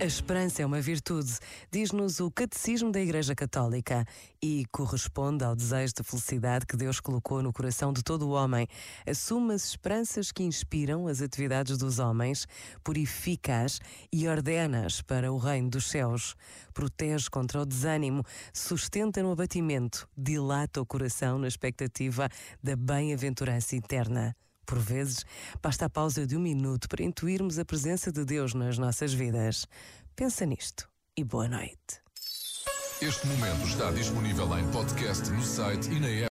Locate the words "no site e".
35.28-35.98